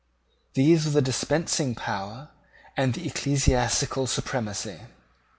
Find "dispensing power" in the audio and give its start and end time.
1.03-2.31